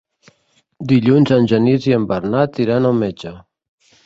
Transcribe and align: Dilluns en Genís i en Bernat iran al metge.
Dilluns 0.91 1.33
en 1.37 1.45
Genís 1.51 1.85
i 1.91 1.93
en 1.99 2.09
Bernat 2.13 2.59
iran 2.65 2.89
al 2.93 2.99
metge. 3.05 3.37